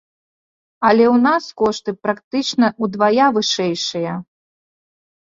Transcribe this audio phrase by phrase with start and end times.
[0.87, 4.15] Але ў нас кошты практычна ўдвая вышэйшыя.